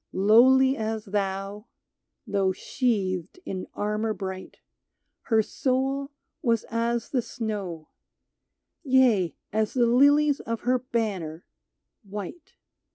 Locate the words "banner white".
10.79-12.55